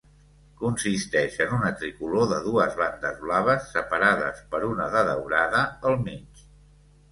Consisteix 0.59 1.35
en 1.45 1.53
una 1.57 1.69
tricolor 1.81 2.25
de 2.31 2.39
dues 2.47 2.73
bandes 2.81 3.21
blaves 3.27 3.69
separades 3.77 4.43
per 4.55 4.65
una 4.73 4.91
de 4.97 5.07
daurada 5.13 5.65
al 5.93 6.03
mig. 6.11 6.45